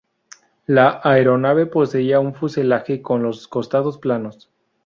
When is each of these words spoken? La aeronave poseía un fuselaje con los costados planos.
La 0.65 0.99
aeronave 1.03 1.67
poseía 1.67 2.19
un 2.19 2.33
fuselaje 2.33 3.03
con 3.03 3.21
los 3.21 3.47
costados 3.47 3.99
planos. 3.99 4.49